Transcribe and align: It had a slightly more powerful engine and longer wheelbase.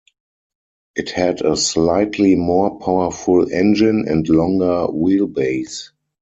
It 0.95 1.11
had 1.11 1.41
a 1.41 1.55
slightly 1.55 2.33
more 2.33 2.79
powerful 2.79 3.47
engine 3.53 4.05
and 4.07 4.27
longer 4.27 4.87
wheelbase. 4.91 5.91